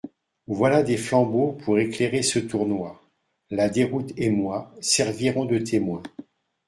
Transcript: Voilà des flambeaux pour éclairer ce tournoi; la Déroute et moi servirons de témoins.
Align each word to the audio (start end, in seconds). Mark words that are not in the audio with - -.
Voilà 0.47 0.81
des 0.81 0.97
flambeaux 0.97 1.51
pour 1.51 1.77
éclairer 1.77 2.23
ce 2.23 2.39
tournoi; 2.39 2.99
la 3.51 3.69
Déroute 3.69 4.13
et 4.17 4.31
moi 4.31 4.73
servirons 4.79 5.45
de 5.45 5.59
témoins. 5.59 6.01